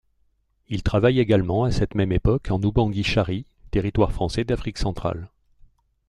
Il 0.67 0.81
travaille 0.81 1.19
également 1.19 1.63
à 1.63 1.71
cette 1.71 1.93
même 1.93 2.11
époque 2.11 2.49
en 2.49 2.59
Oubangui-Chari, 2.59 3.45
territoire 3.69 4.11
français 4.11 4.43
d'Afrique 4.43 4.79
Centrale. 4.79 5.29